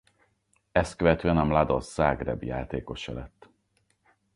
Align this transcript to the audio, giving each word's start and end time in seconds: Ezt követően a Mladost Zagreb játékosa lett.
Ezt 0.71 0.95
követően 0.95 1.37
a 1.37 1.43
Mladost 1.43 1.89
Zagreb 1.89 2.43
játékosa 2.43 3.13
lett. 3.13 3.49